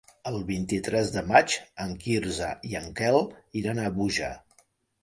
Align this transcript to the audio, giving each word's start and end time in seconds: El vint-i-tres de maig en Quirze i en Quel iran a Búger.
El 0.29 0.37
vint-i-tres 0.45 1.11
de 1.17 1.23
maig 1.33 1.57
en 1.85 1.93
Quirze 2.07 2.51
i 2.71 2.75
en 2.83 2.91
Quel 3.03 3.23
iran 3.63 3.85
a 3.85 3.89
Búger. 4.01 4.35